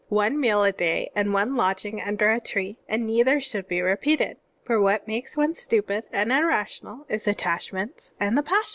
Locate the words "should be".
3.39-3.81